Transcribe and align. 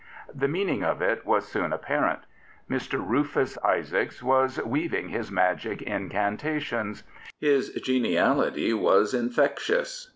The 0.33 0.47
meaning 0.47 0.83
of 0.83 0.99
it 1.03 1.27
was 1.27 1.47
soon 1.47 1.71
apparent. 1.71 2.21
Mr. 2.67 2.99
Rufus 3.07 3.55
Isaacs 3.63 4.23
was* 4.23 4.59
weaving 4.65 5.09
his 5.09 5.29
magic 5.31 5.83
incantations. 5.83 7.03
His 7.39 7.69
geniality 7.73 8.73
was 8.73 9.13
infectious. 9.13 10.09